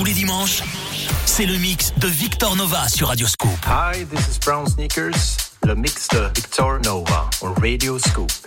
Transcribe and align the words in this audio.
tous 0.00 0.06
les 0.06 0.14
dimanches, 0.14 0.62
c'est 1.26 1.44
le 1.44 1.58
mix 1.58 1.92
de 1.98 2.08
Victor 2.08 2.56
Nova 2.56 2.88
sur 2.88 3.08
Radio 3.08 3.26
Scoop. 3.26 3.50
Hi, 3.66 4.06
this 4.06 4.28
is 4.28 4.38
Brown 4.42 4.66
Sneakers, 4.66 5.36
le 5.66 5.74
mix 5.74 6.08
de 6.08 6.20
Victor 6.34 6.80
Nova 6.82 7.28
on 7.42 7.52
Radio 7.60 7.98
Scoop. 7.98 8.39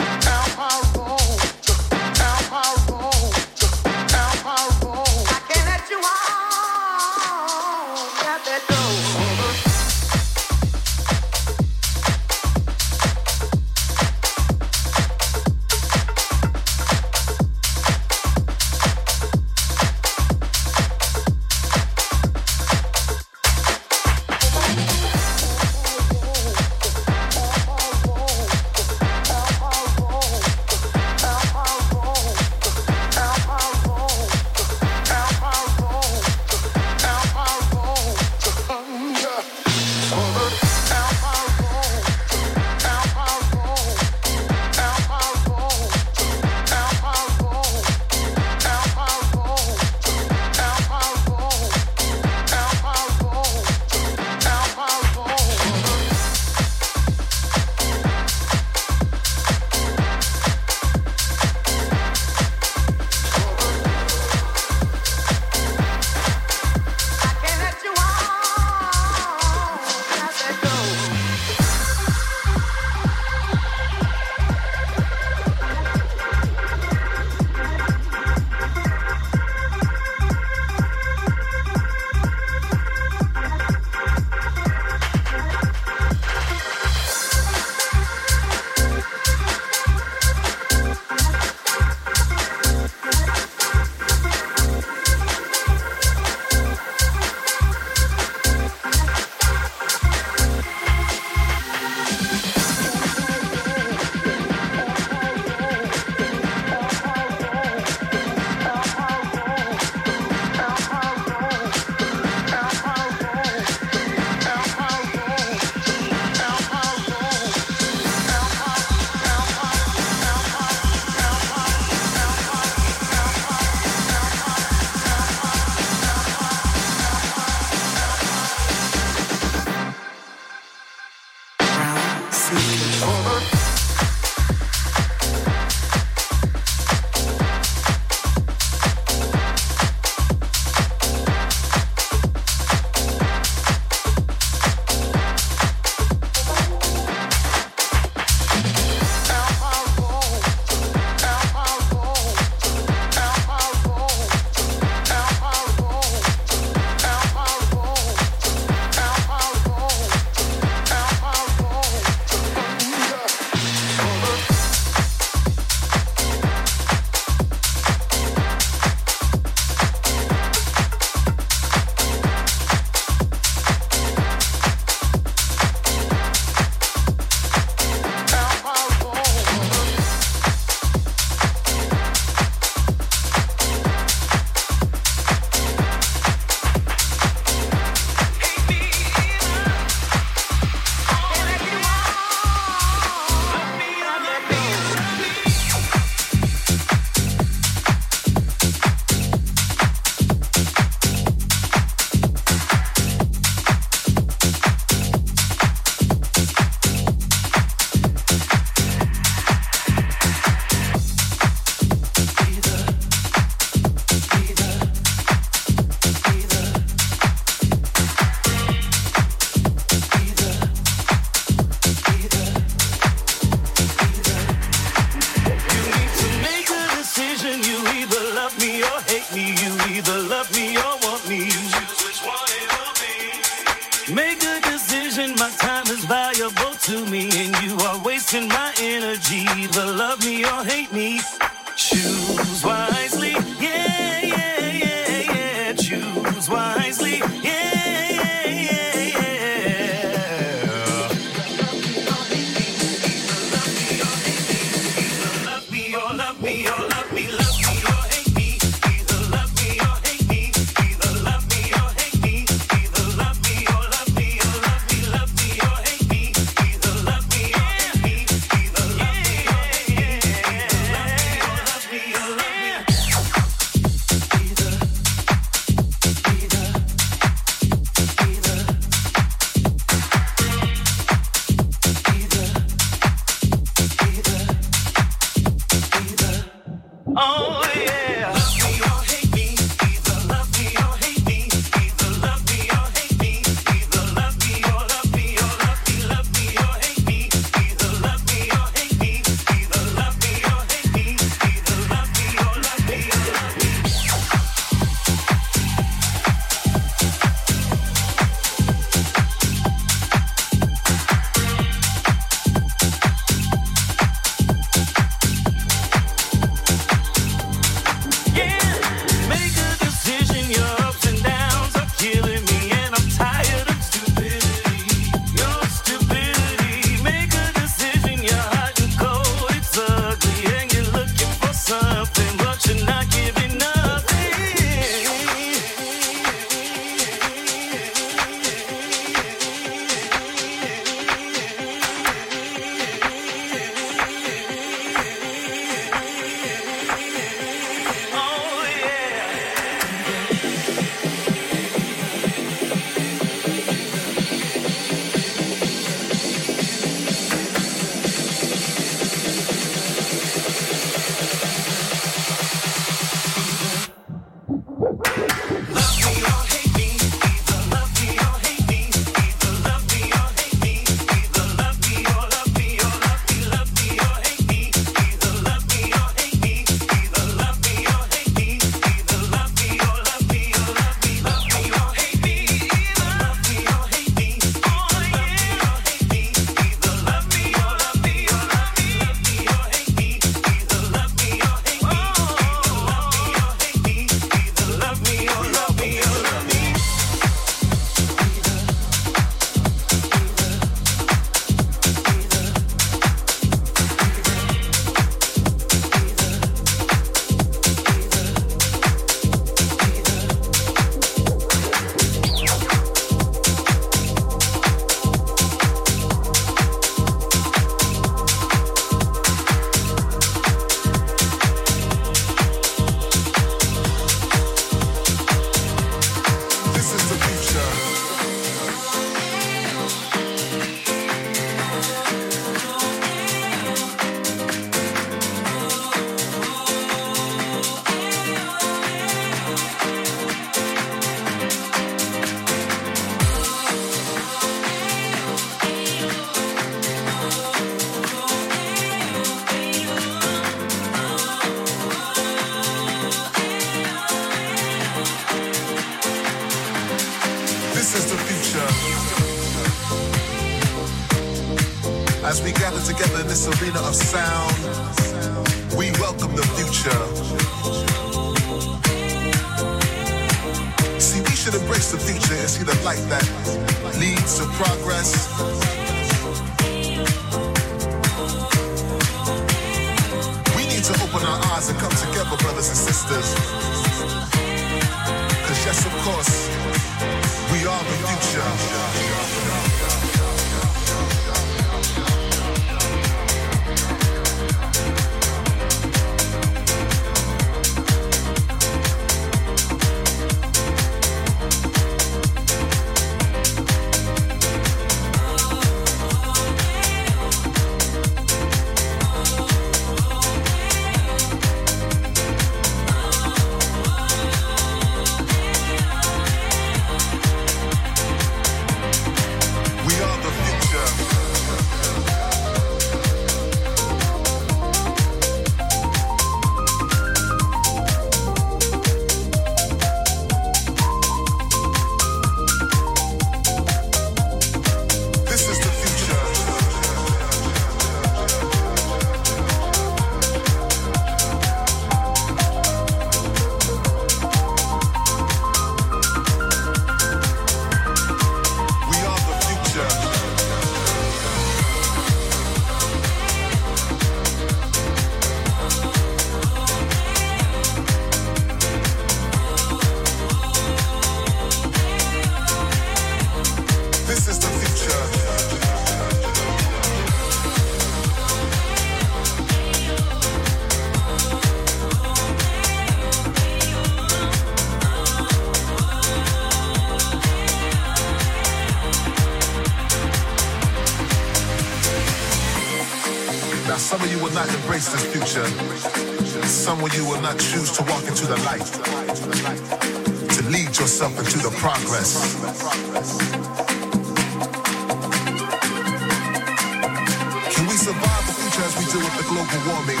Survive 597.84 598.26
the 598.26 598.32
future 598.32 598.64
as 598.64 598.74
we 598.78 598.84
do 598.88 598.96
with 598.96 599.14
the 599.20 599.24
global 599.28 599.60
warming? 599.68 600.00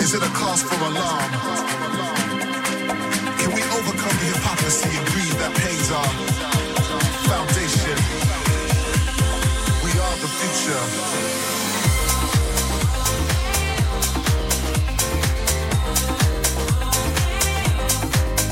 Is 0.00 0.14
it 0.14 0.22
a 0.22 0.32
cause 0.32 0.62
for 0.62 0.80
alarm? 0.80 1.30
Can 3.36 3.52
we 3.52 3.60
overcome 3.76 4.16
the 4.16 4.28
hypocrisy 4.32 4.88
and 4.96 5.06
greed 5.12 5.34
that 5.36 5.52
pains 5.60 5.90
our 5.92 6.12
foundation? 7.28 7.98
We 9.84 9.92
are 9.92 10.16
the 10.24 10.30
future. 10.40 10.84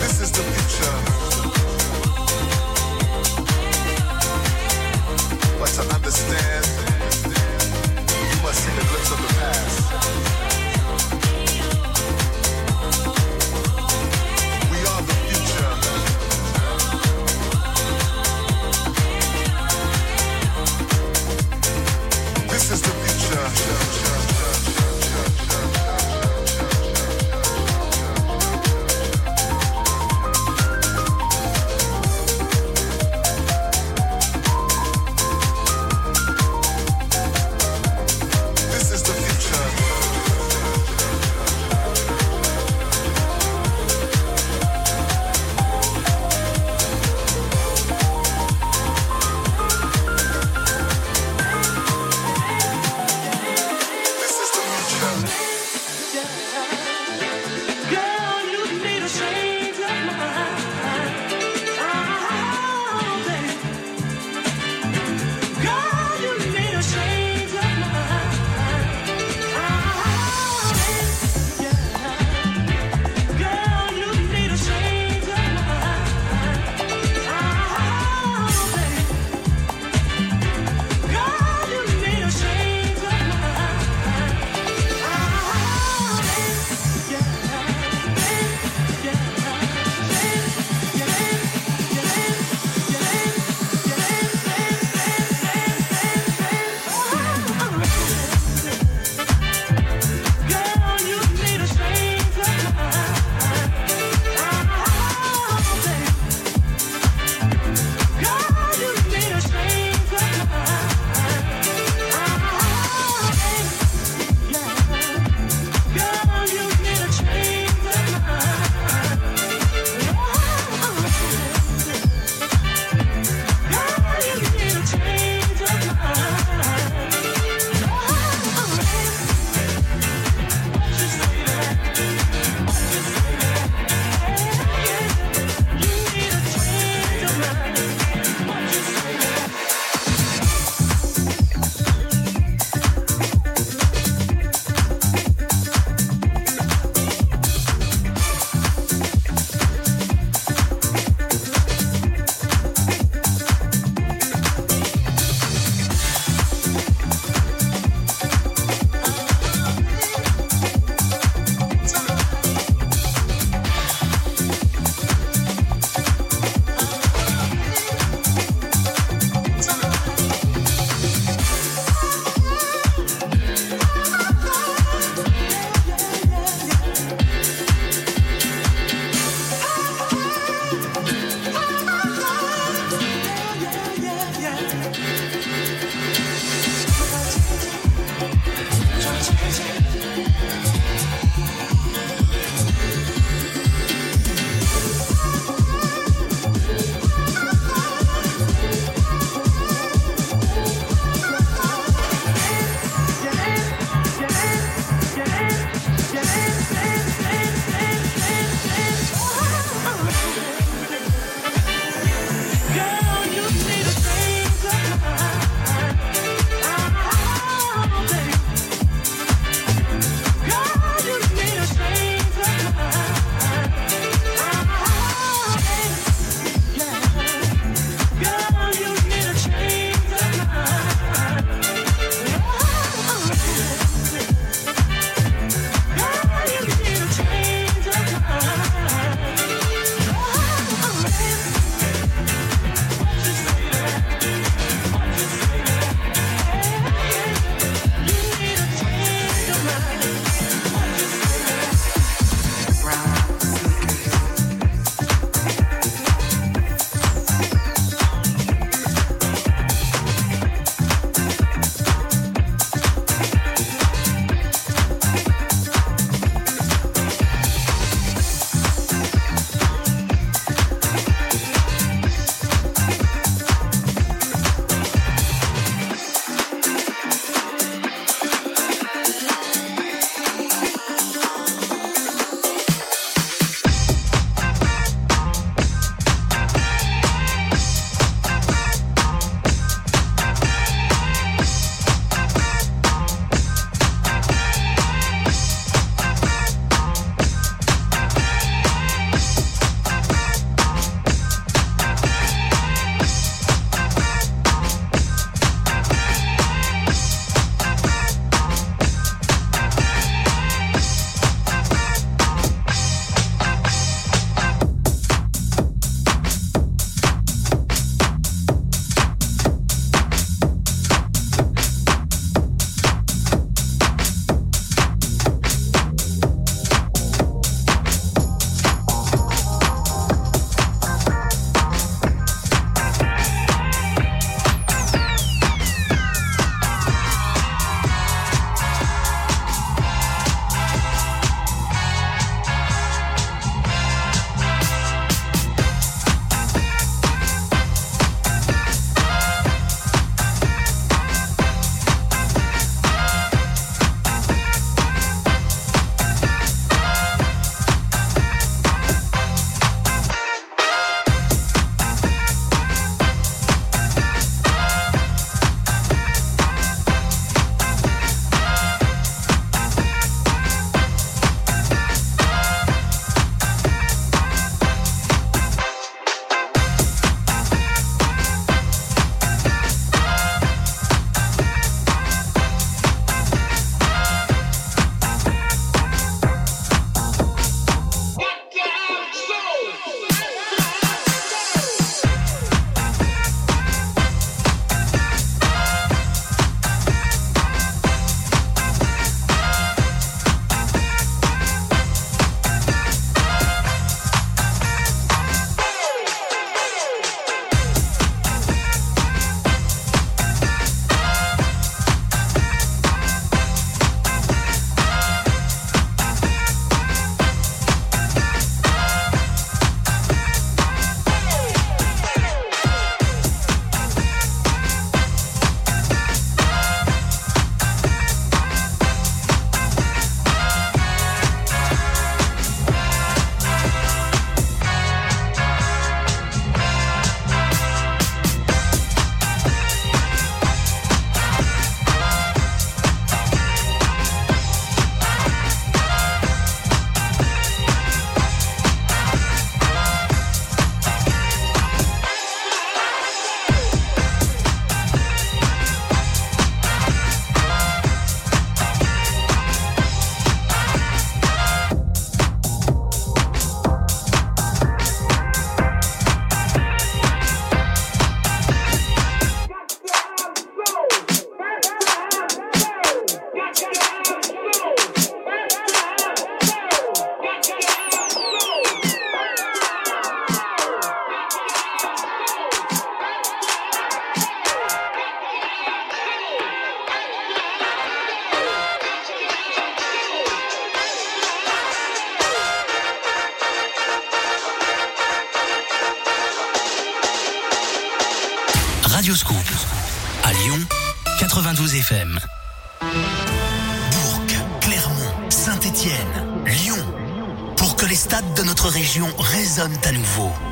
This 0.04 0.20
is 0.20 0.30
the 0.36 0.44
future. 0.52 0.96
But 5.58 5.70
to 5.76 5.82
understand, 5.94 6.93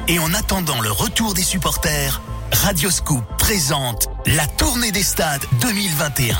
Et 0.08 0.18
en 0.18 0.34
attendant 0.34 0.80
le 0.80 0.90
retour 0.90 1.32
des 1.32 1.42
supporters, 1.42 2.20
Radioscoop 2.50 3.22
présente 3.38 4.08
la 4.26 4.46
tournée 4.46 4.90
des 4.90 5.02
stades 5.02 5.44
2021. 5.60 6.36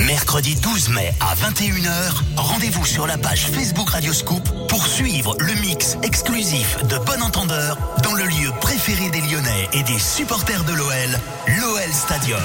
Mercredi 0.00 0.54
12 0.54 0.90
mai 0.90 1.12
à 1.18 1.34
21h, 1.34 2.12
rendez-vous 2.36 2.84
sur 2.84 3.06
la 3.06 3.16
page 3.16 3.46
Facebook 3.46 3.88
Radioscoop 3.88 4.42
pour 4.68 4.86
suivre 4.86 5.34
le 5.40 5.54
mix 5.60 5.96
exclusif 6.02 6.76
de 6.84 6.98
Bon 6.98 7.22
Entendeur 7.22 7.78
dans 8.02 8.14
le 8.14 8.24
lieu 8.24 8.52
préféré 8.60 9.08
des 9.10 9.22
Lyonnais 9.22 9.68
et 9.72 9.82
des 9.82 9.98
supporters 9.98 10.64
de 10.64 10.72
l'OL, 10.72 11.20
l'OL 11.58 11.92
Stadium. 11.92 12.38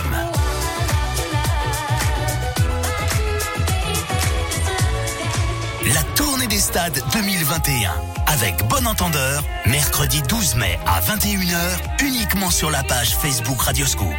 La 5.94 6.04
tournée 6.16 6.48
des 6.48 6.60
stades 6.60 7.04
2021 7.12 7.92
avec 8.34 8.68
Bon 8.68 8.88
Entendeur, 8.88 9.44
mercredi 9.68 10.22
12 10.28 10.56
mai 10.56 10.80
à 10.88 11.00
21h, 11.02 12.04
uniquement 12.04 12.50
sur 12.50 12.72
la 12.72 12.84
page 12.84 13.16
Facebook 13.16 13.62
Radioscoop. 13.62 14.16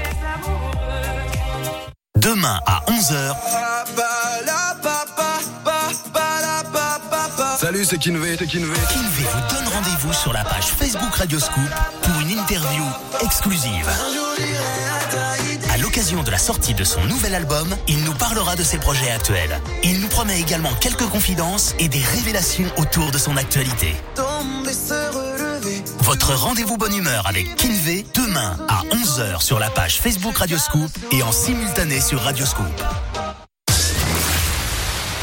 Demain 2.17 2.61
à 2.65 2.85
11h. 2.89 3.64
Salut, 7.65 7.87
c'est 7.87 7.97
Kinvé, 7.97 8.37
c'est 8.39 8.47
Kinvé. 8.47 8.75
Kinvé 8.91 9.23
vous 9.23 9.55
donne 9.55 9.67
rendez-vous 9.69 10.13
sur 10.13 10.35
la 10.35 10.45
page 10.45 10.67
Facebook 10.67 11.15
Radioscoop 11.15 11.71
pour 12.03 12.21
une 12.21 12.39
interview 12.39 12.85
exclusive. 13.23 13.89
À 15.73 15.79
l'occasion 15.79 16.23
de 16.23 16.31
la 16.31 16.37
sortie 16.37 16.75
de 16.75 16.85
son 16.85 17.03
nouvel 17.05 17.35
album, 17.35 17.75
il 17.89 18.05
nous 18.05 18.13
parlera 18.13 18.55
de 18.55 18.63
ses 18.63 18.77
projets 18.77 19.11
actuels. 19.11 19.59
Il 19.83 20.03
nous 20.03 20.09
promet 20.09 20.39
également 20.39 20.75
quelques 20.75 21.07
confidences 21.07 21.75
et 21.79 21.89
des 21.89 22.03
révélations 22.03 22.71
autour 22.77 23.11
de 23.13 23.17
son 23.17 23.35
actualité. 23.39 23.97
Votre 26.01 26.35
rendez-vous 26.35 26.77
bonne 26.77 26.95
humeur 26.95 27.27
avec 27.27 27.57
Kinvé 27.57 28.05
demain 28.13 28.59
à 28.69 28.83
11h 28.95 29.41
sur 29.41 29.59
la 29.59 29.71
page 29.71 30.03
Facebook 30.03 30.37
Radioscoop 30.37 30.91
et 31.13 31.23
en 31.23 31.33
simultané 31.33 32.03
sur 32.03 32.21
Radioscoop. 32.21 32.67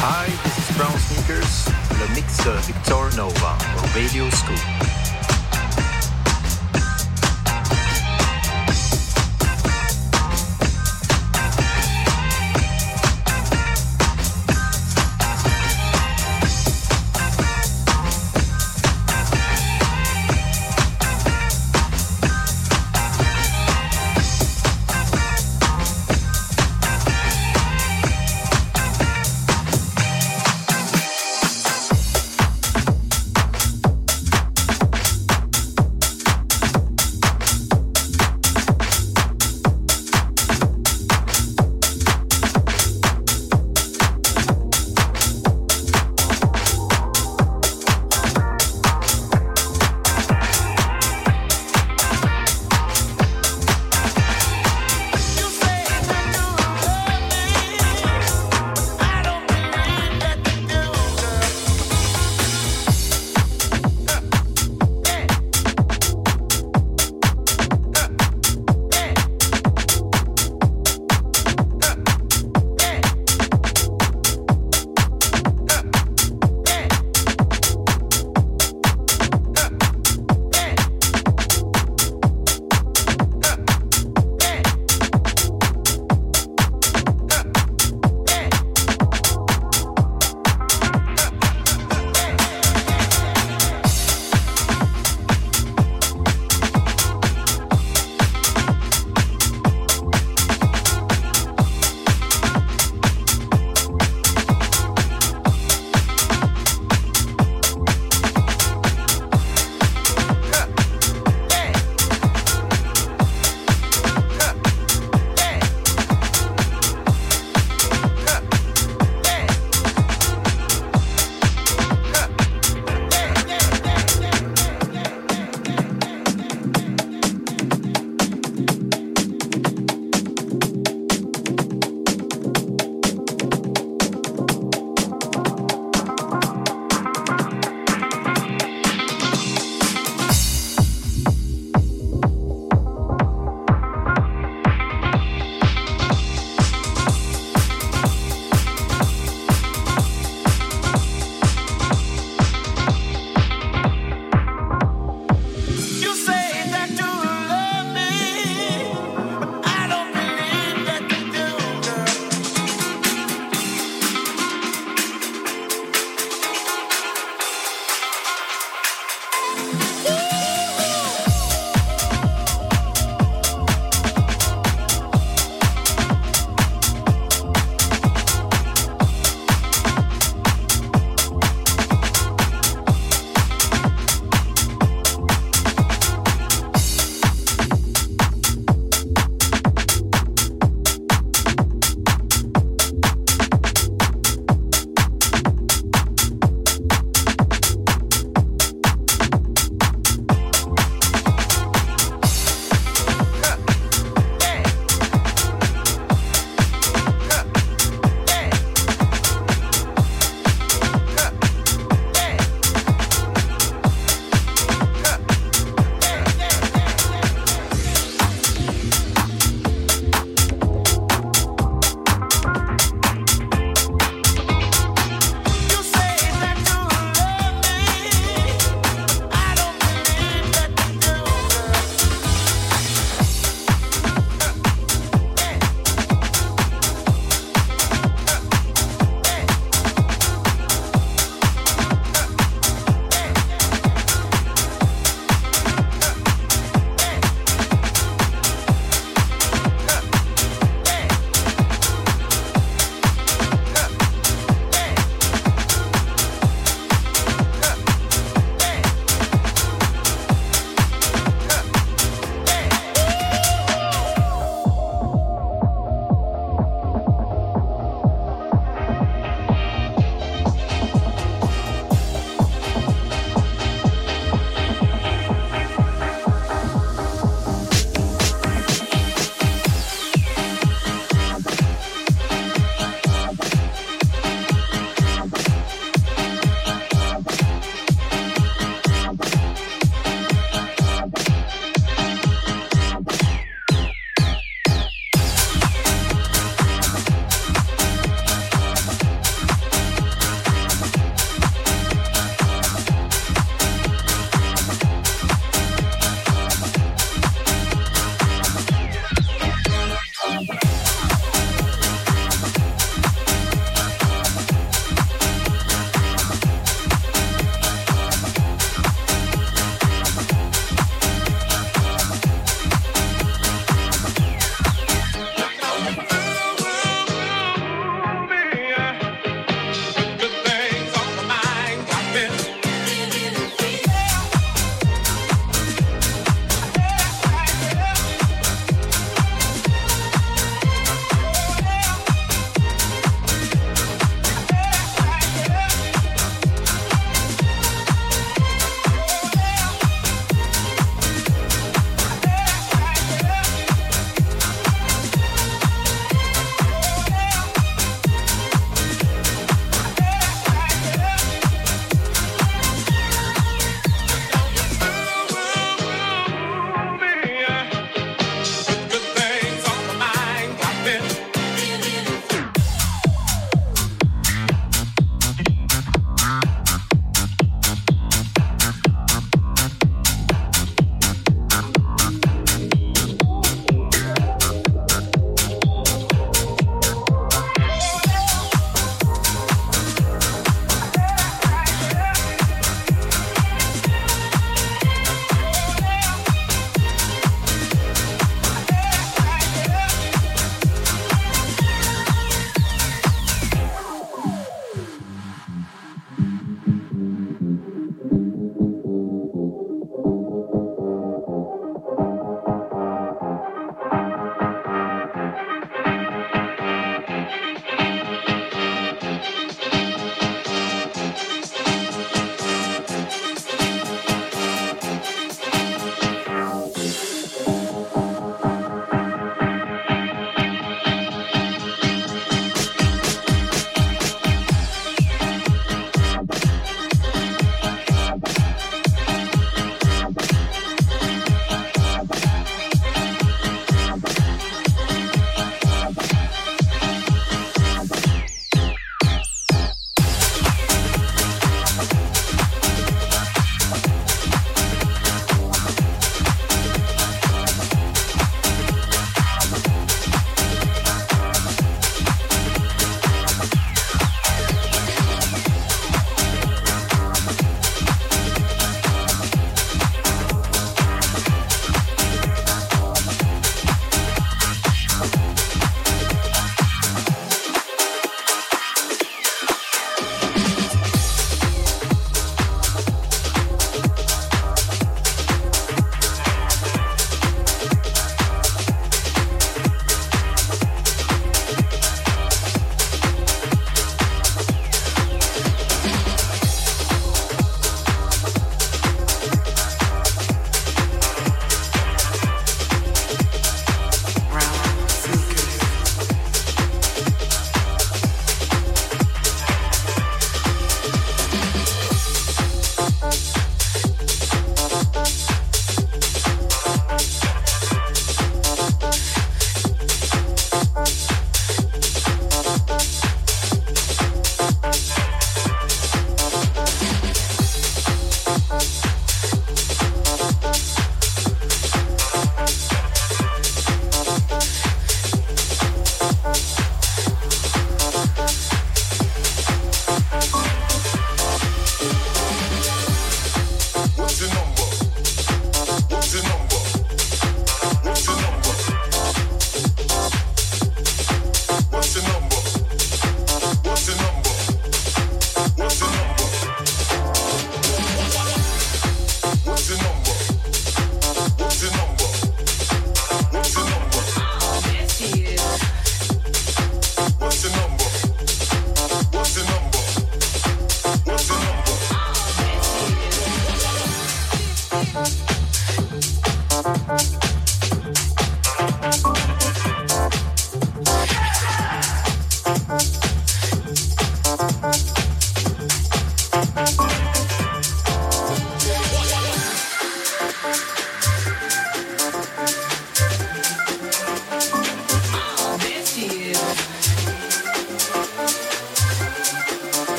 Hi, 0.00 0.30
this 0.44 0.56
is 0.56 0.76
Brown 0.76 0.96
Sneakers, 0.96 1.68
le 1.98 2.14
mix 2.14 2.36
de 2.44 2.50
Victor 2.66 3.08
Nova 3.16 3.58
on 3.76 3.98
Radio 3.98 4.30
Scoop. 4.30 4.97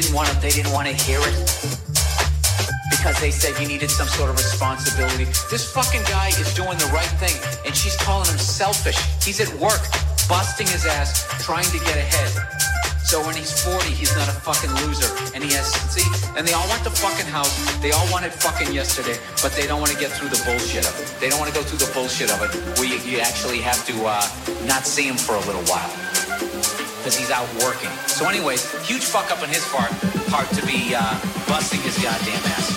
Didn't 0.00 0.16
want 0.16 0.28
to 0.28 0.36
they 0.40 0.48
didn't 0.48 0.72
want 0.72 0.88
to 0.88 0.94
hear 0.94 1.20
it 1.20 1.36
because 2.88 3.20
they 3.20 3.30
said 3.30 3.52
you 3.60 3.68
needed 3.68 3.90
some 3.90 4.08
sort 4.08 4.30
of 4.30 4.36
responsibility. 4.36 5.24
This 5.52 5.70
fucking 5.72 6.02
guy 6.08 6.28
is 6.40 6.54
doing 6.54 6.78
the 6.78 6.88
right 6.92 7.12
thing 7.20 7.36
and 7.66 7.76
she's 7.76 7.96
calling 7.96 8.26
him 8.26 8.38
selfish. 8.38 8.96
He's 9.20 9.40
at 9.40 9.52
work 9.60 9.80
busting 10.28 10.68
his 10.68 10.86
ass 10.86 11.28
trying 11.44 11.68
to 11.68 11.78
get 11.84 11.96
ahead. 11.96 12.32
So 13.04 13.20
when 13.26 13.34
he's 13.34 13.52
40, 13.60 13.90
he's 13.90 14.14
not 14.16 14.28
a 14.28 14.32
fucking 14.32 14.70
loser. 14.86 15.10
And 15.34 15.42
he 15.42 15.52
has, 15.52 15.66
see, 15.90 16.06
and 16.38 16.46
they 16.46 16.52
all 16.52 16.68
want 16.68 16.84
the 16.84 16.90
fucking 16.90 17.26
house. 17.26 17.52
They 17.82 17.90
all 17.90 18.06
wanted 18.12 18.32
fucking 18.32 18.72
yesterday, 18.72 19.18
but 19.42 19.52
they 19.52 19.66
don't 19.66 19.80
want 19.80 19.90
to 19.92 19.98
get 19.98 20.12
through 20.12 20.28
the 20.28 20.40
bullshit 20.46 20.86
of 20.86 20.94
it. 21.00 21.12
They 21.20 21.28
don't 21.28 21.40
want 21.40 21.52
to 21.52 21.58
go 21.58 21.64
through 21.64 21.84
the 21.84 21.92
bullshit 21.92 22.30
of 22.30 22.40
it 22.40 22.54
where 22.78 22.88
you, 22.88 22.98
you 23.02 23.18
actually 23.18 23.58
have 23.60 23.84
to 23.86 23.94
uh, 24.06 24.22
not 24.64 24.86
see 24.86 25.08
him 25.08 25.16
for 25.16 25.34
a 25.34 25.44
little 25.44 25.64
while. 25.68 25.90
Because 27.10 27.28
he's 27.28 27.30
out 27.32 27.48
working. 27.64 27.90
So 28.06 28.28
anyways, 28.28 28.70
huge 28.86 29.02
fuck 29.04 29.32
up 29.32 29.42
on 29.42 29.48
his 29.48 29.66
part, 29.70 29.90
part 30.28 30.48
to 30.50 30.64
be 30.64 30.94
uh, 30.94 31.18
busting 31.48 31.80
his 31.80 31.98
goddamn 31.98 32.40
ass. 32.44 32.70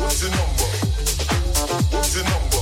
What's 0.00 0.24
number? 0.24 1.96
What's 1.96 2.16
number? 2.24 2.53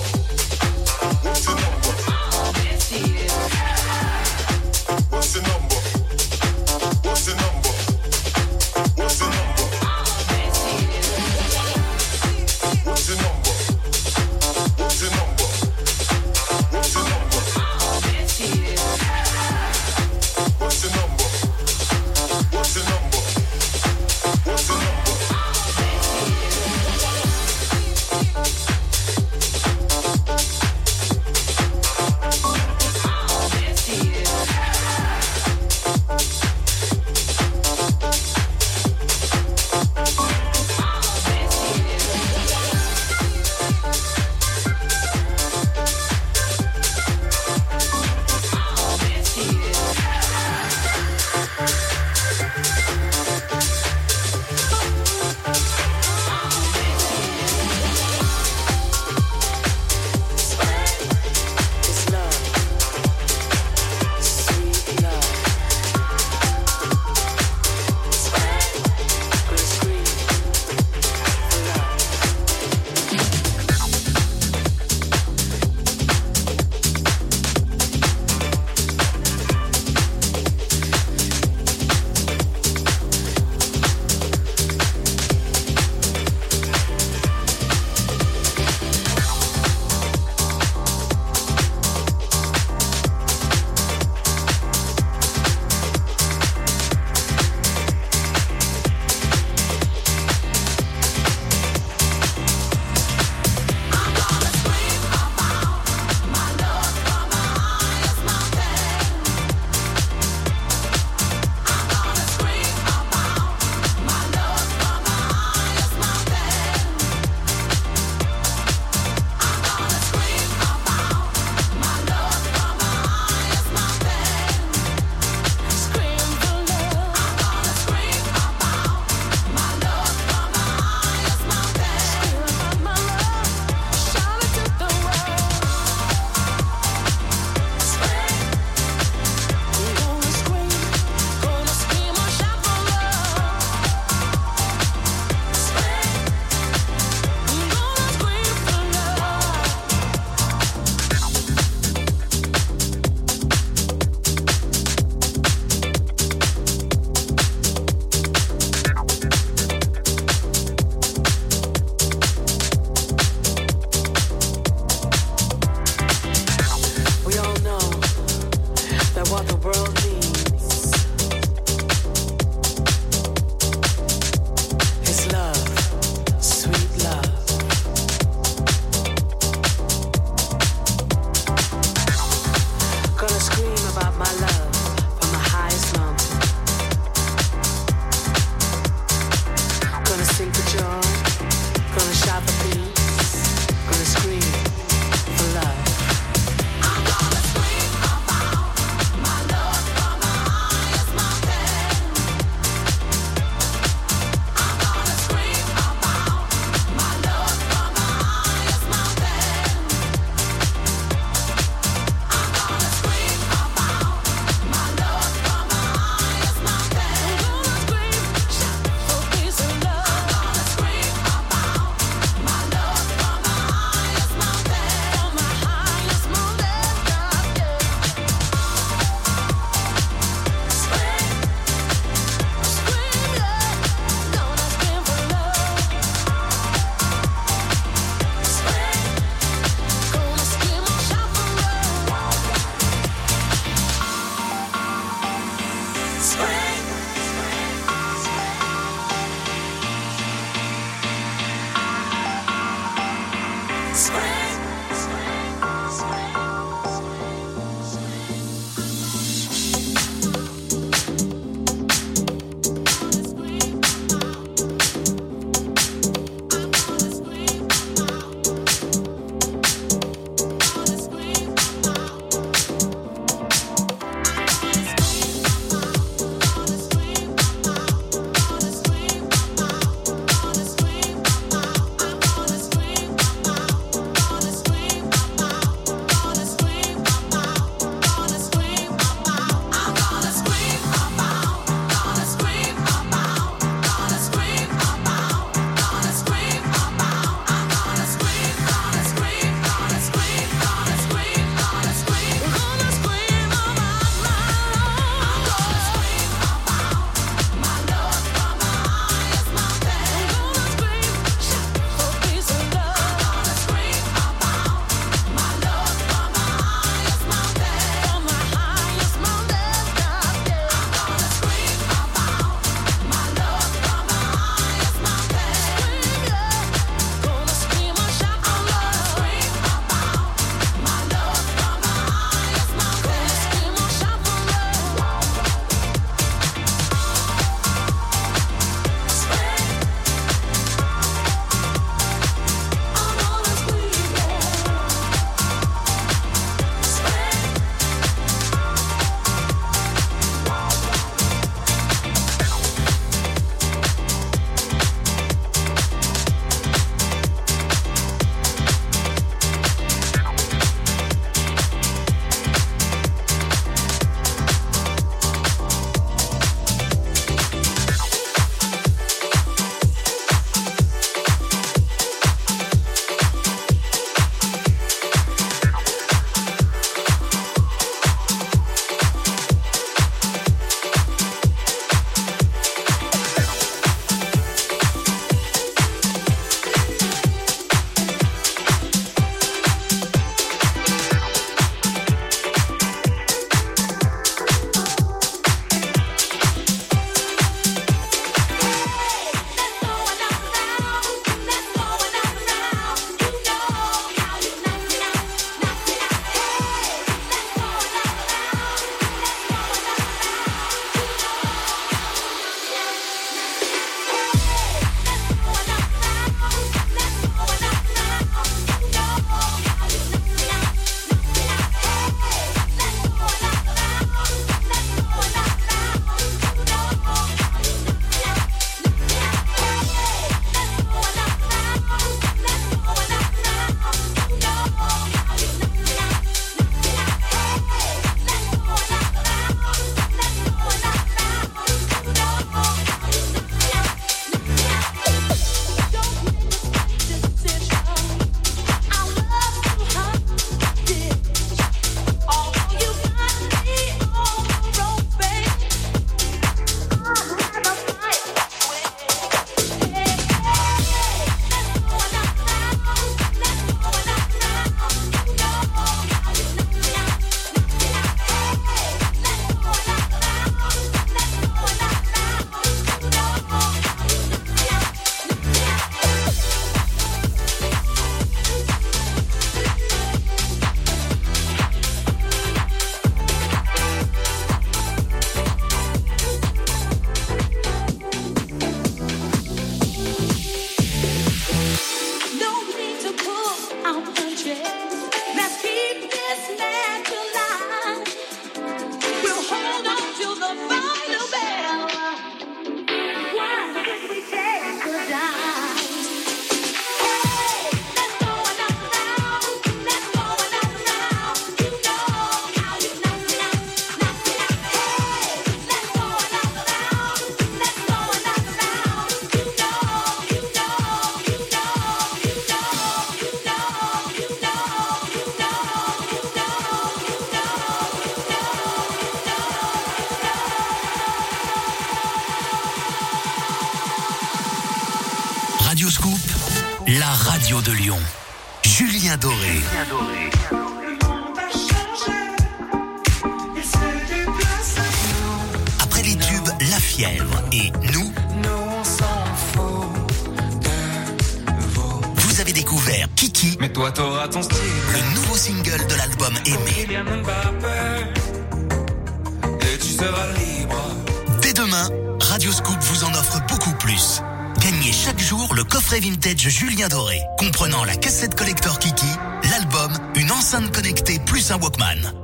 Coffret 565.93 566.09
vintage 566.09 566.49
Julien 566.49 566.89
Doré, 566.89 567.21
comprenant 567.37 567.85
la 567.85 567.95
cassette 567.97 568.35
collector 568.35 568.79
Kiki, 568.79 569.07
l'album, 569.51 569.93
une 570.15 570.33
enceinte 570.33 570.73
connectée 570.75 571.19
plus 571.19 571.51
un 571.51 571.59
Walkman. 571.59 572.15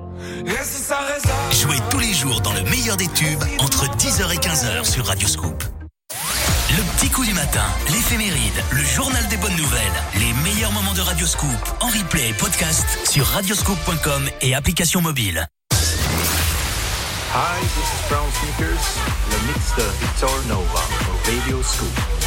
Jouez 1.52 1.76
tous 1.90 1.98
les 1.98 2.14
jours 2.14 2.40
dans 2.40 2.54
le 2.54 2.62
meilleur 2.62 2.96
des 2.96 3.08
tubes 3.08 3.44
entre 3.58 3.84
10h 3.84 4.32
et 4.32 4.38
15h 4.38 4.90
sur 4.90 5.04
Radio 5.06 5.28
Scoop. 5.28 5.62
Le 6.70 6.82
petit 6.96 7.10
coup 7.10 7.26
du 7.26 7.34
matin, 7.34 7.64
l'éphéméride, 7.90 8.64
le 8.70 8.82
journal 8.82 9.26
des 9.28 9.36
bonnes 9.36 9.56
nouvelles, 9.56 10.02
les 10.14 10.32
meilleurs 10.50 10.72
moments 10.72 10.94
de 10.94 11.02
Radio 11.02 11.26
Scoop 11.26 11.50
en 11.80 11.88
replay 11.88 12.30
et 12.30 12.34
podcast 12.34 12.86
sur 13.06 13.26
radioscoop.com 13.26 14.30
et 14.40 14.54
application 14.54 15.02
mobile. 15.02 15.46
Hi, 17.34 17.60
this 17.60 17.84
is 17.84 18.08
Brown 18.08 18.30
Sneakers, 18.32 18.86
le 19.30 19.46
mix 19.46 19.76
de 19.76 19.84
Victor 20.00 20.44
Nova 20.48 20.82
pour 21.04 21.30
Radio 21.30 21.62
Scoop. 21.62 22.17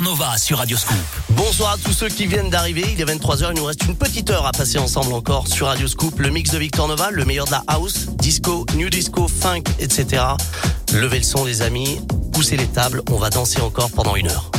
Victor 0.00 0.16
Nova 0.16 0.38
sur 0.38 0.58
Radio 0.58 0.76
Scoop. 0.76 0.96
Bonsoir 1.30 1.72
à 1.72 1.76
tous 1.76 1.92
ceux 1.92 2.08
qui 2.08 2.26
viennent 2.26 2.48
d'arriver. 2.48 2.84
Il 2.92 3.00
est 3.00 3.04
23h, 3.04 3.50
il 3.50 3.58
nous 3.58 3.64
reste 3.64 3.84
une 3.84 3.96
petite 3.96 4.30
heure 4.30 4.46
à 4.46 4.52
passer 4.52 4.78
ensemble 4.78 5.12
encore 5.12 5.46
sur 5.46 5.66
Radio 5.66 5.86
Scoop. 5.86 6.18
Le 6.20 6.30
mix 6.30 6.50
de 6.50 6.58
Victor 6.58 6.88
Nova, 6.88 7.10
le 7.10 7.24
meilleur 7.24 7.46
de 7.46 7.50
la 7.50 7.62
house, 7.66 8.06
disco, 8.16 8.64
new 8.74 8.88
disco, 8.88 9.28
funk, 9.28 9.64
etc. 9.78 10.22
Levez 10.94 11.18
le 11.18 11.24
son 11.24 11.44
les 11.44 11.62
amis, 11.62 12.00
poussez 12.32 12.56
les 12.56 12.66
tables, 12.66 13.02
on 13.10 13.16
va 13.16 13.30
danser 13.30 13.60
encore 13.60 13.90
pendant 13.90 14.16
une 14.16 14.28
heure. 14.28 14.50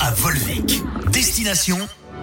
À 0.00 0.10
Volvic. 0.10 0.82
Destination 1.12 1.78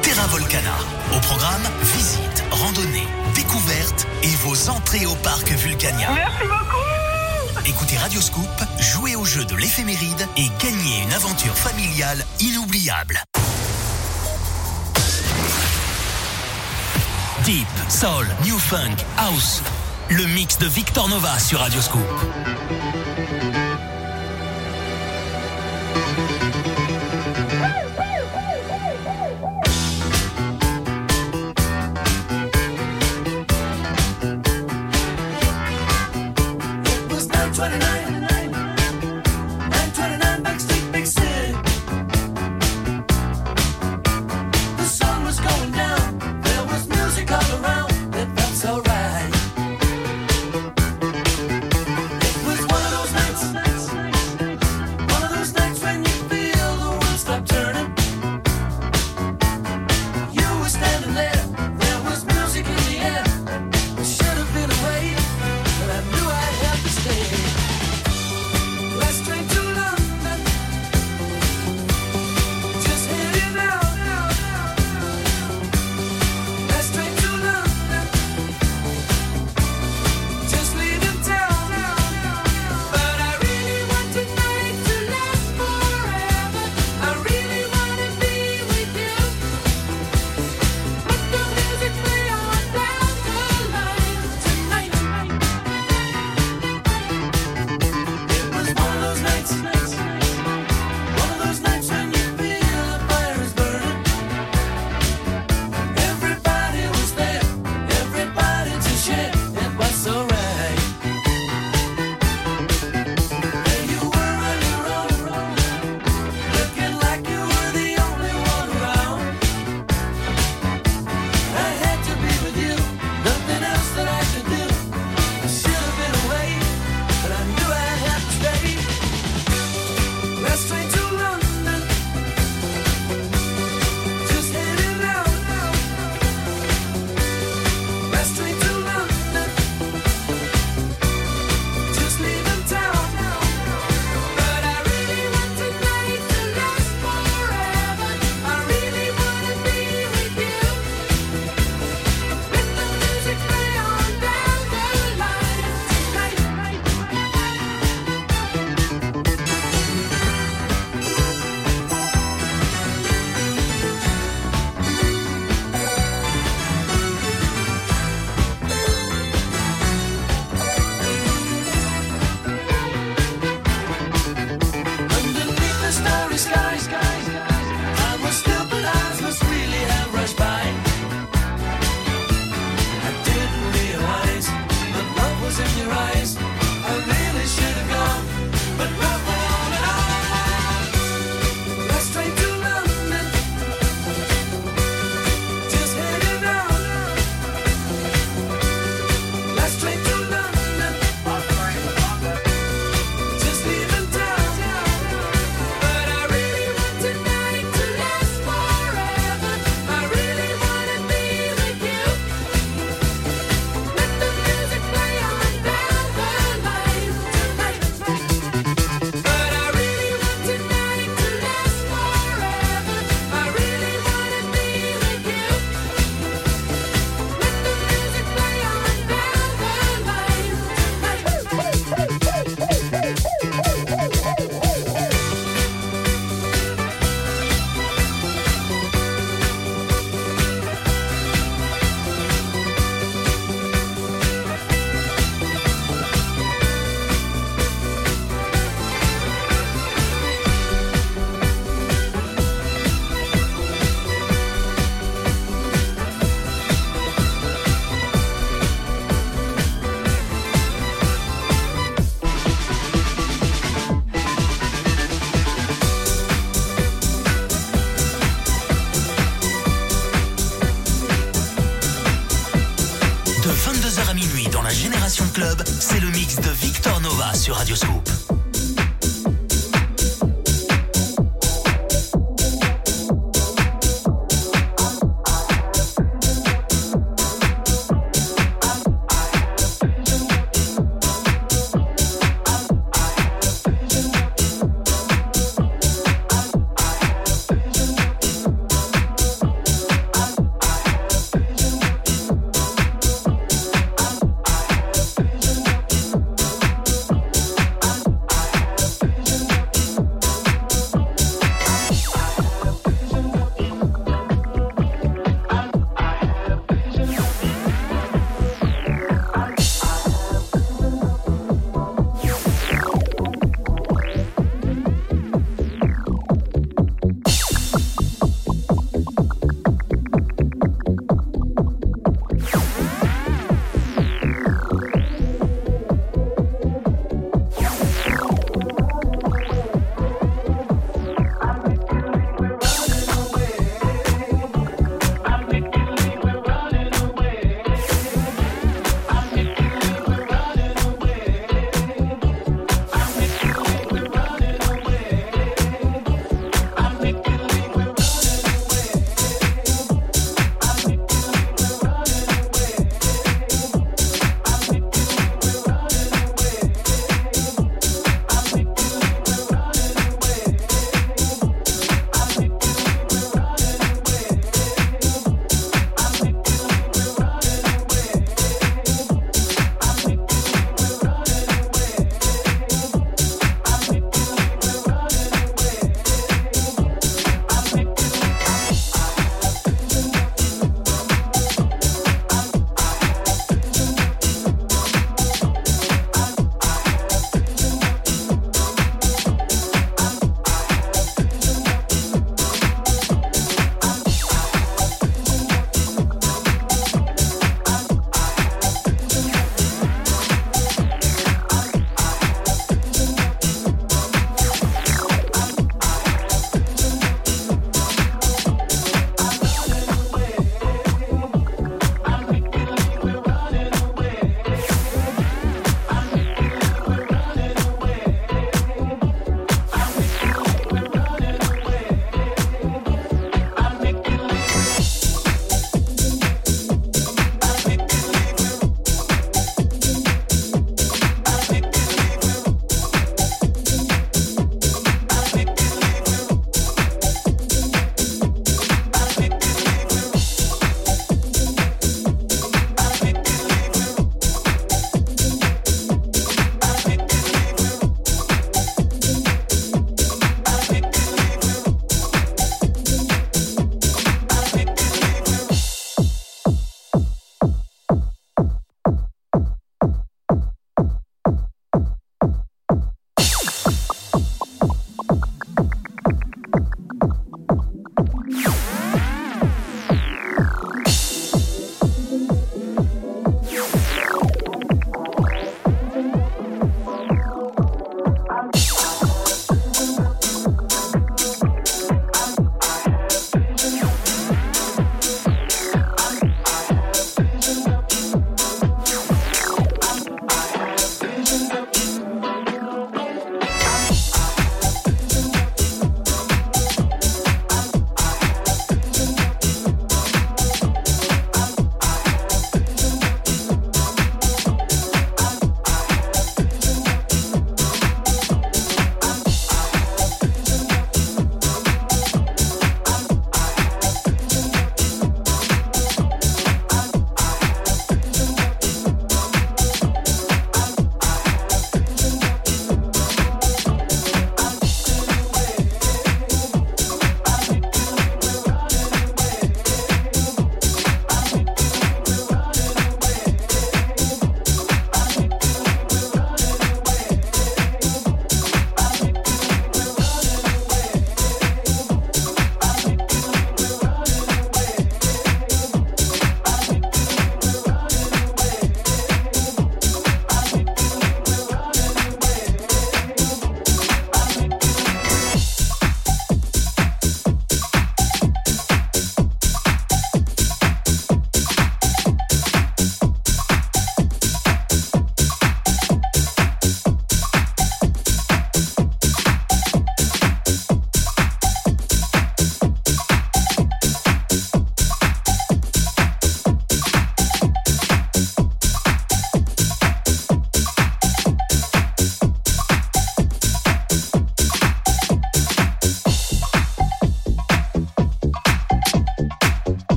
Terra 0.00 0.28
Volcana. 0.28 0.76
Au 1.12 1.18
programme, 1.18 1.62
visite, 1.82 2.44
randonnée, 2.52 3.08
découverte 3.34 4.06
et 4.22 4.28
vos 4.44 4.68
entrées 4.68 5.06
au 5.06 5.14
parc 5.16 5.50
Vulcania. 5.50 6.08
Merci 6.12 6.44
beaucoup 6.44 7.66
Écoutez 7.68 7.96
Radio 7.96 8.20
Scoop, 8.20 8.46
jouez 8.78 9.16
au 9.16 9.24
jeu 9.24 9.44
de 9.44 9.56
l'éphéméride 9.56 10.28
et 10.36 10.46
gagnez 10.62 11.02
une 11.02 11.12
aventure 11.14 11.56
familiale 11.56 12.24
inoubliable. 12.38 13.20
Deep, 17.44 17.66
Soul, 17.88 18.28
New 18.44 18.56
Funk, 18.56 19.04
House. 19.18 19.62
Le 20.10 20.24
mix 20.26 20.58
de 20.58 20.66
Victor 20.68 21.08
Nova 21.08 21.36
sur 21.40 21.58
Radio 21.58 21.80
Scoop. 21.82 22.06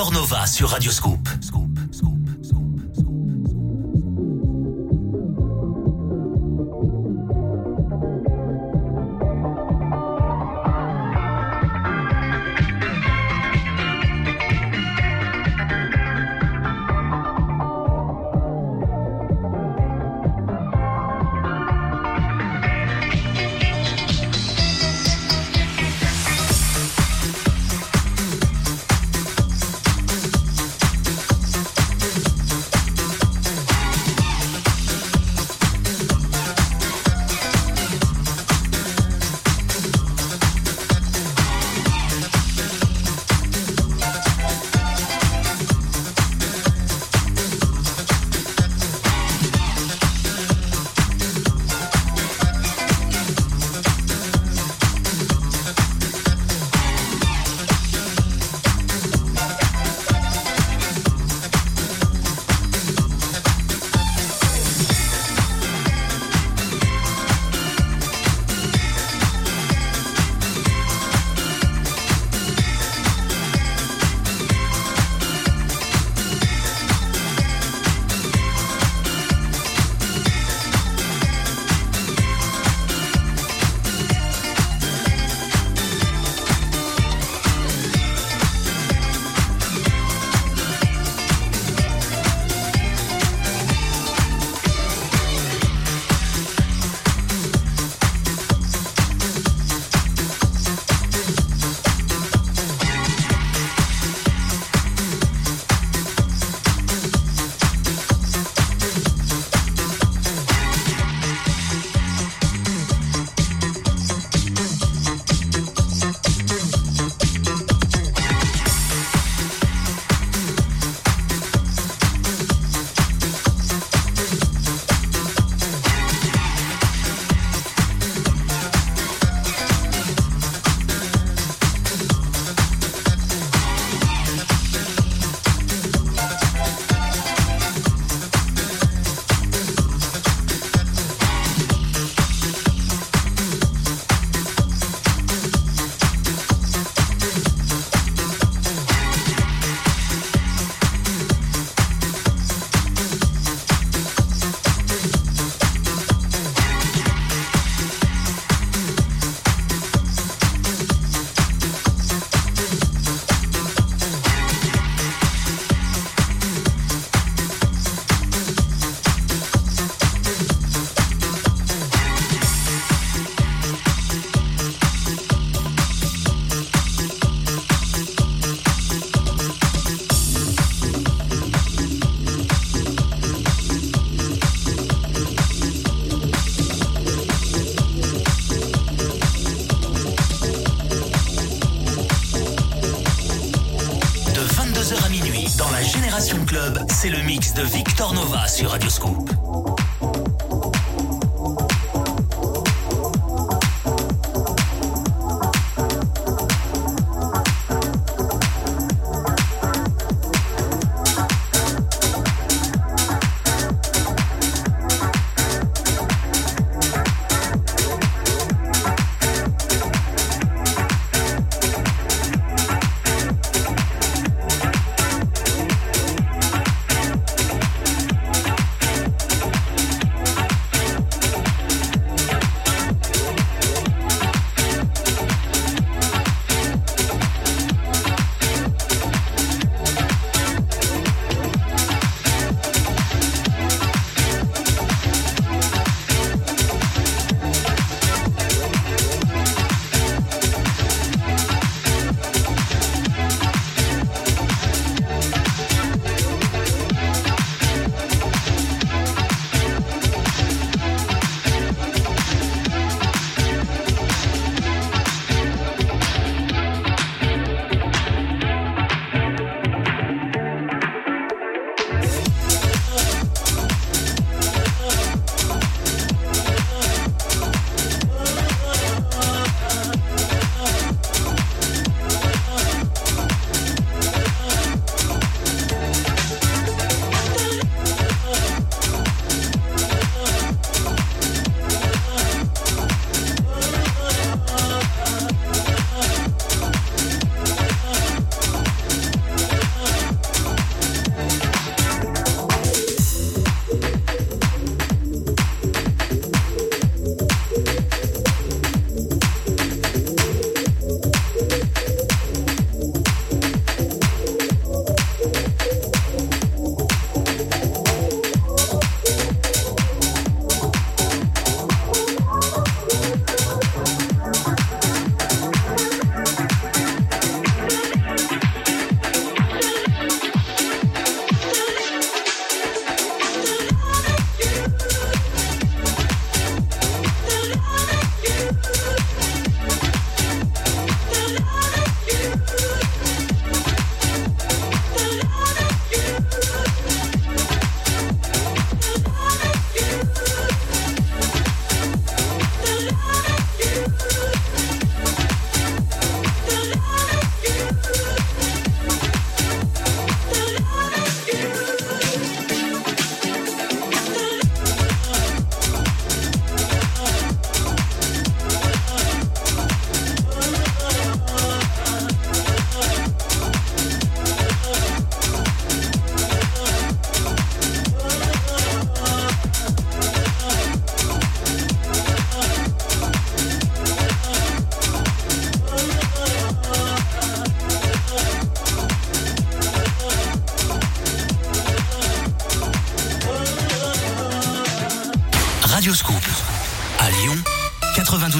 Victor 0.00 0.14
Nova 0.14 0.46
sur 0.46 0.70
Radio 0.70 0.90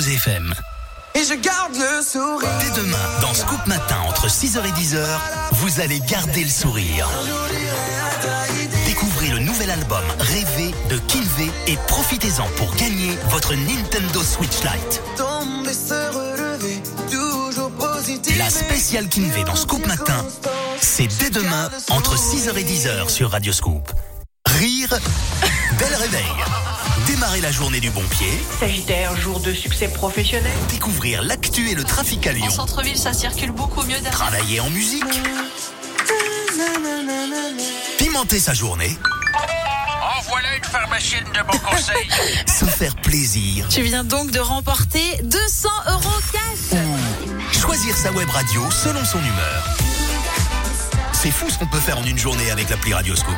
92 0.00 0.08
FM. 0.08 0.54
Et 1.14 1.24
je 1.24 1.34
garde 1.34 1.74
le 1.74 2.02
sourire. 2.02 2.48
Dès 2.60 2.80
demain, 2.80 2.96
dans 3.20 3.34
Scoop 3.34 3.66
Matin, 3.66 3.98
entre 4.08 4.28
6h 4.28 4.60
et 4.66 4.70
10h, 4.70 5.04
vous 5.52 5.80
allez 5.80 6.00
garder 6.00 6.42
le 6.42 6.48
sourire. 6.48 7.06
Découvrez 8.86 9.28
le 9.28 9.40
nouvel 9.40 9.70
album 9.70 10.02
Rêver 10.18 10.74
de 10.88 10.96
Kinvé 10.98 11.50
et 11.66 11.76
profitez-en 11.88 12.46
pour 12.56 12.74
gagner 12.76 13.18
votre 13.28 13.54
Nintendo 13.54 14.22
Switch 14.22 14.62
Lite. 14.62 15.02
La 18.38 18.50
spéciale 18.50 19.08
Kinvé 19.08 19.44
dans 19.44 19.56
Scoop 19.56 19.84
Matin, 19.86 20.24
c'est 20.80 21.08
dès 21.18 21.30
demain, 21.30 21.68
entre 21.90 22.16
6h 22.16 22.56
et 22.56 22.64
10h 22.64 23.08
sur 23.10 23.30
Radio 23.32 23.52
Scoop. 23.52 23.92
Rire, 24.46 24.98
bel 25.78 25.94
réveil. 25.94 26.49
Démarrer 27.06 27.40
la 27.40 27.50
journée 27.50 27.80
du 27.80 27.90
bon 27.90 28.02
pied, 28.10 28.28
Sagittaire, 28.58 29.16
jour 29.16 29.40
de 29.40 29.52
succès 29.52 29.88
professionnel. 29.88 30.52
découvrir 30.70 31.22
l'actu 31.22 31.70
et 31.70 31.74
le 31.74 31.84
trafic 31.84 32.26
à 32.26 32.32
Lyon. 32.32 32.46
En 32.46 32.50
centre-ville, 32.50 32.96
ça 32.96 33.12
circule 33.12 33.52
beaucoup 33.52 33.82
mieux 33.82 33.94
derrière. 33.94 34.10
Travailler 34.10 34.60
en 34.60 34.70
musique. 34.70 35.04
Pimenter 37.98 38.38
sa 38.38 38.54
journée. 38.54 38.96
En 40.02 40.22
voilà 40.28 40.56
une 40.56 40.64
pharmacienne 40.64 41.24
de 41.34 41.40
bon 41.50 41.58
conseil. 41.58 42.08
Se 42.46 42.64
faire 42.64 42.94
plaisir. 42.96 43.66
Tu 43.68 43.82
viens 43.82 44.04
donc 44.04 44.30
de 44.30 44.40
remporter 44.40 45.20
200 45.22 45.68
euros 45.88 46.20
cash. 46.32 46.78
Choisir 47.52 47.96
sa 47.96 48.12
web 48.12 48.28
radio 48.30 48.62
selon 48.70 49.04
son 49.04 49.18
humeur. 49.18 49.76
C'est 51.12 51.30
fou 51.30 51.50
ce 51.50 51.58
qu'on 51.58 51.66
peut 51.66 51.80
faire 51.80 51.98
en 51.98 52.04
une 52.04 52.18
journée 52.18 52.50
avec 52.50 52.70
l'appli 52.70 52.94
Radioscoop. 52.94 53.34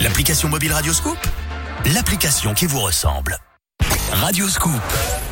L'application 0.00 0.48
mobile 0.48 0.72
Radioscoop 0.72 1.18
L'application 1.94 2.52
qui 2.52 2.66
vous 2.66 2.80
ressemble. 2.80 3.38
Radioscoop. 4.10 4.72
Made 4.72 5.25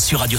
sur 0.00 0.18
Radio 0.20 0.38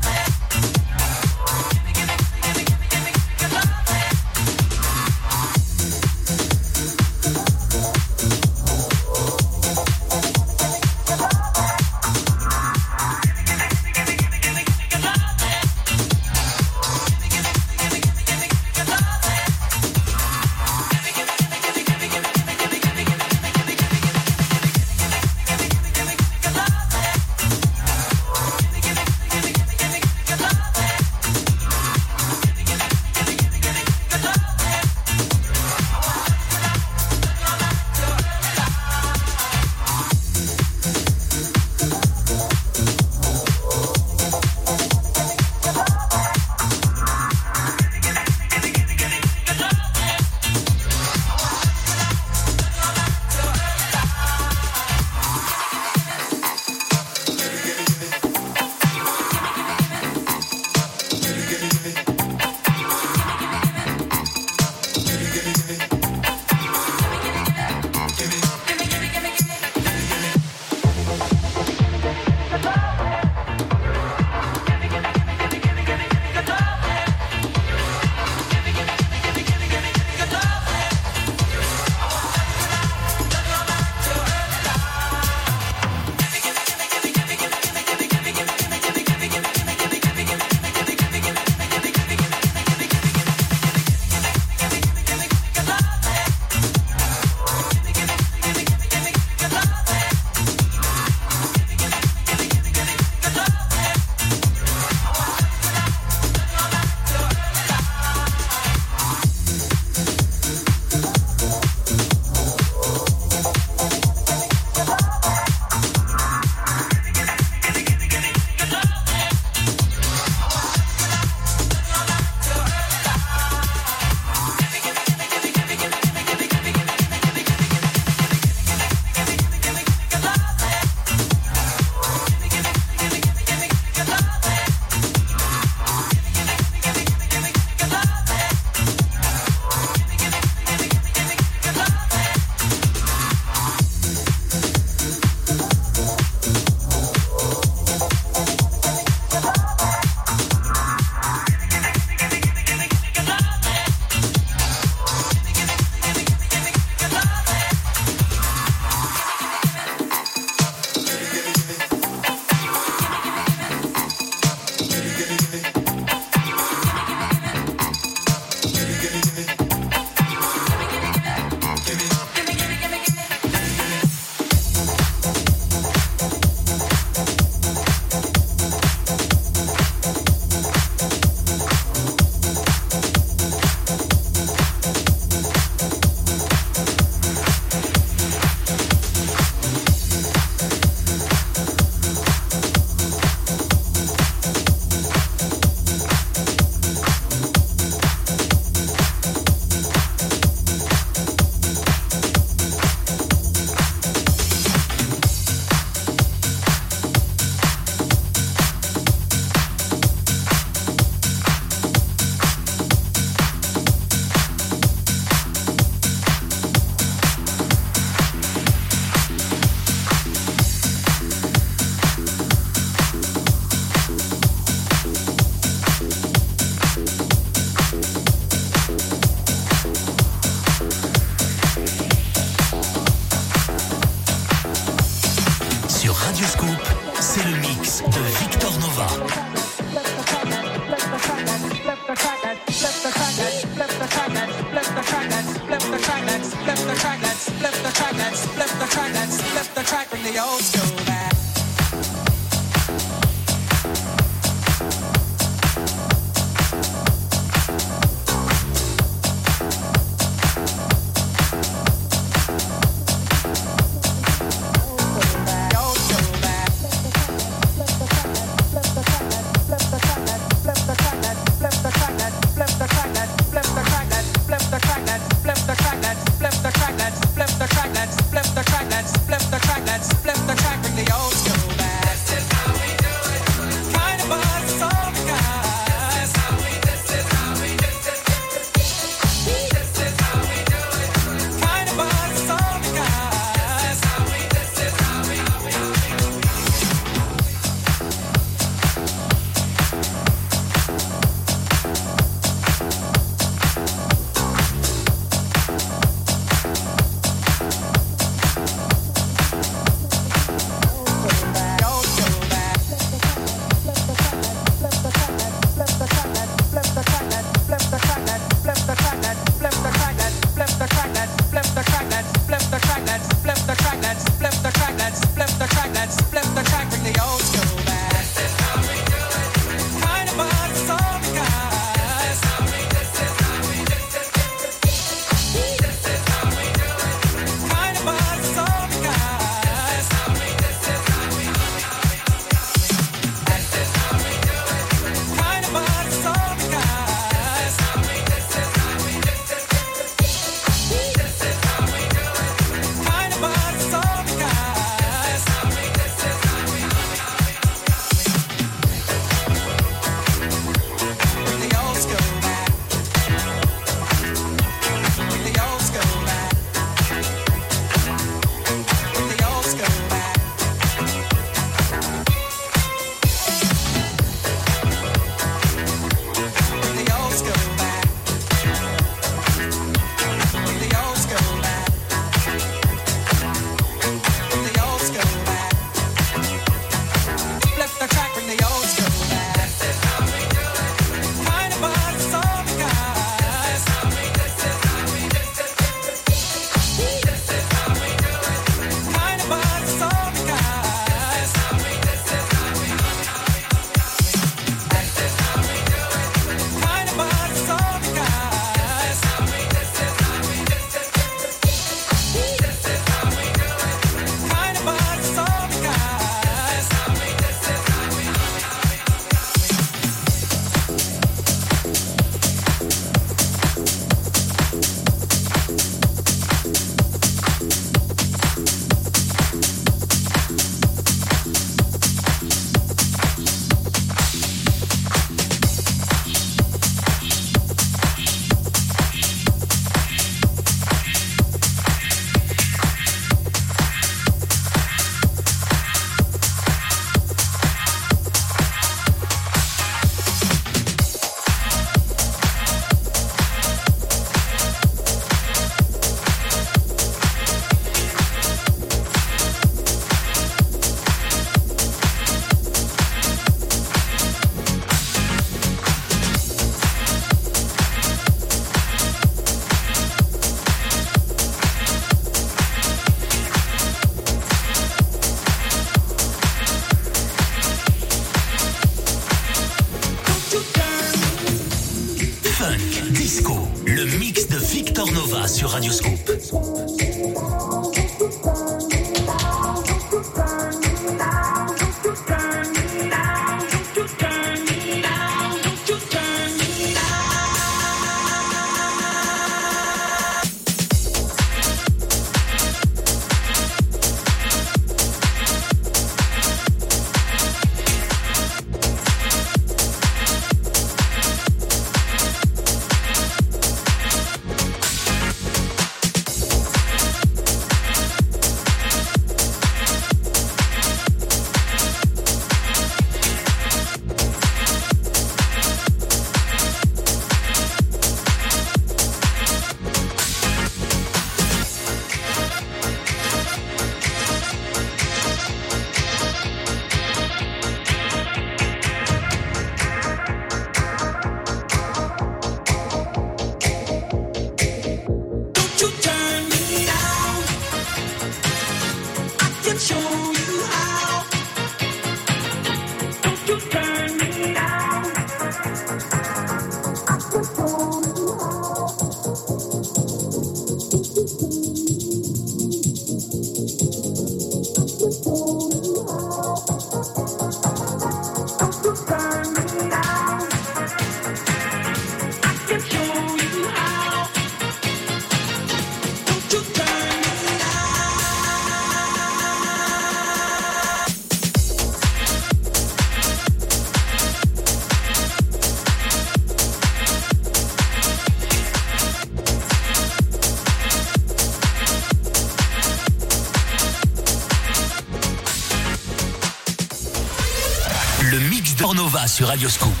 Radioscoop. 599.51 600.00